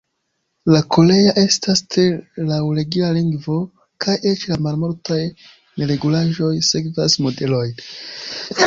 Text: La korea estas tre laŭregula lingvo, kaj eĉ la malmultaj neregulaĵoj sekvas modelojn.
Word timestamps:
La 0.75 0.79
korea 0.95 1.33
estas 1.41 1.83
tre 1.95 2.05
laŭregula 2.47 3.11
lingvo, 3.19 3.59
kaj 4.07 4.17
eĉ 4.33 4.47
la 4.53 4.59
malmultaj 4.69 5.23
neregulaĵoj 5.29 6.53
sekvas 6.73 7.21
modelojn. 7.29 7.81